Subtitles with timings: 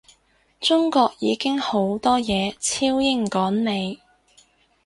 [0.59, 3.99] 中國已經好多嘢超英趕美